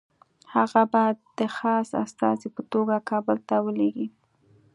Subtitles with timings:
[0.55, 1.03] هغه به
[1.37, 4.07] د خاص استازي په توګه کابل ته ولېږي.